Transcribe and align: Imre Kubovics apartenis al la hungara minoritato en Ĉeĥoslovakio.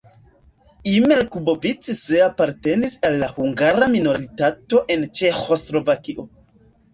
Imre 0.91 1.17
Kubovics 1.35 1.99
apartenis 2.27 2.95
al 3.11 3.19
la 3.25 3.29
hungara 3.35 3.91
minoritato 3.97 4.81
en 4.97 5.05
Ĉeĥoslovakio. 5.21 6.27